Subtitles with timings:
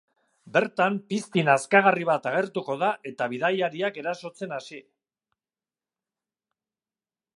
[0.53, 4.81] Bertan, pizti nazkagarri bat agertuko da eta bidaiariak erasotzen hasi.